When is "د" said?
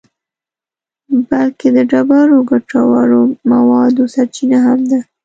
1.75-1.77